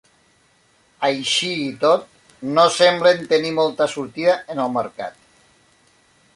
[1.09, 2.07] Així i tot,
[2.57, 5.25] no semblen tenir molta sortida en el mercat.